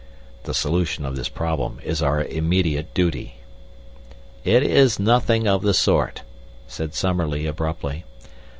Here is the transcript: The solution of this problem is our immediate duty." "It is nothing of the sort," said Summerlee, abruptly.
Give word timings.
The 0.45 0.55
solution 0.55 1.05
of 1.05 1.15
this 1.15 1.29
problem 1.29 1.77
is 1.83 2.01
our 2.01 2.23
immediate 2.23 2.91
duty." 2.95 3.35
"It 4.43 4.63
is 4.63 4.99
nothing 4.99 5.47
of 5.47 5.61
the 5.61 5.75
sort," 5.75 6.23
said 6.67 6.95
Summerlee, 6.95 7.45
abruptly. 7.45 8.03